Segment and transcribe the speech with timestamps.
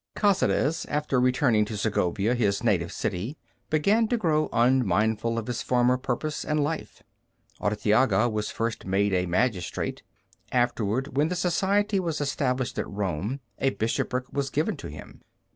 [0.15, 3.37] Caceres, after returning to Segovia, his native city,
[3.69, 7.03] began to grow unmindful of his former purpose and life.
[7.61, 10.01] Artiaga was first made a magistrate.
[10.51, 15.21] Afterward, when the Society was established at Rome, a bishopric was given to him.